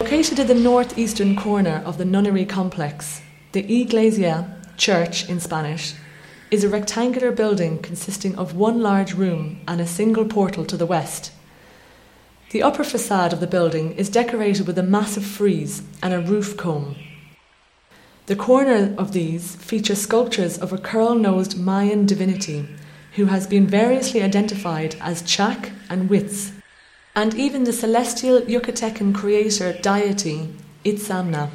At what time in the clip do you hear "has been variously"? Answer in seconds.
23.26-24.22